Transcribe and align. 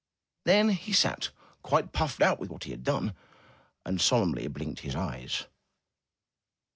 Then 0.45 0.69
he 0.69 0.93
sat, 0.93 1.29
quite 1.61 1.91
puffed 1.91 2.23
out 2.23 2.39
with 2.39 2.49
what 2.49 2.63
he 2.63 2.71
had 2.71 2.83
done, 2.83 3.13
and 3.85 4.01
solemnly 4.01 4.47
blinked 4.47 4.79
his 4.79 4.95
eyes. 4.95 5.45